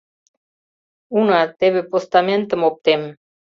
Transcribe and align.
—Уна, 1.17 1.41
теве 1.59 1.81
постаментым 1.91 2.61
оптем. 2.69 3.01